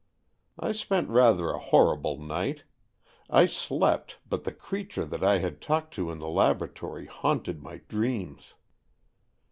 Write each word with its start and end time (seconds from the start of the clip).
I 0.57 0.71
spent 0.71 1.09
rather 1.09 1.49
a 1.51 1.59
horrible 1.59 2.17
night. 2.17 2.63
I 3.29 3.45
slept, 3.45 4.17
but 4.27 4.45
the 4.45 4.51
creature 4.51 5.05
that 5.05 5.23
I 5.23 5.37
had 5.37 5.61
talked 5.61 5.93
to 5.93 6.09
in 6.09 6.17
the 6.17 6.27
laboratory 6.27 7.05
haunted 7.05 7.61
my 7.61 7.81
dreams. 7.87 8.55